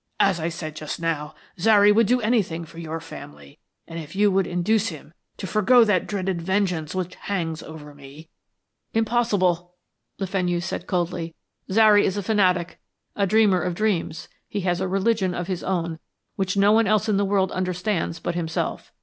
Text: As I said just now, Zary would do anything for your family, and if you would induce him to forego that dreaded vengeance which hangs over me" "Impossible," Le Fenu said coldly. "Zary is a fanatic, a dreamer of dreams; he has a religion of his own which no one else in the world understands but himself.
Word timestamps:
As 0.19 0.39
I 0.39 0.49
said 0.49 0.75
just 0.75 0.99
now, 0.99 1.35
Zary 1.59 1.91
would 1.91 2.07
do 2.07 2.21
anything 2.21 2.65
for 2.65 2.79
your 2.79 2.99
family, 2.99 3.59
and 3.87 3.99
if 3.99 4.15
you 4.15 4.31
would 4.31 4.47
induce 4.47 4.87
him 4.87 5.13
to 5.37 5.45
forego 5.45 5.83
that 5.83 6.07
dreaded 6.07 6.41
vengeance 6.41 6.95
which 6.95 7.13
hangs 7.13 7.61
over 7.61 7.93
me" 7.93 8.27
"Impossible," 8.95 9.75
Le 10.17 10.25
Fenu 10.25 10.59
said 10.59 10.87
coldly. 10.87 11.35
"Zary 11.71 12.03
is 12.03 12.17
a 12.17 12.23
fanatic, 12.23 12.79
a 13.15 13.27
dreamer 13.27 13.61
of 13.61 13.75
dreams; 13.75 14.27
he 14.49 14.61
has 14.61 14.81
a 14.81 14.87
religion 14.87 15.35
of 15.35 15.45
his 15.45 15.63
own 15.63 15.99
which 16.35 16.57
no 16.57 16.71
one 16.71 16.87
else 16.87 17.07
in 17.07 17.17
the 17.17 17.23
world 17.23 17.51
understands 17.51 18.19
but 18.19 18.33
himself. 18.33 18.91